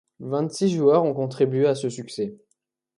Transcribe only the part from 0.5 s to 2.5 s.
joueurs ont contribué à ce succès.